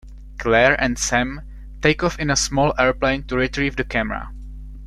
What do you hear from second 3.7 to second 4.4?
the camera.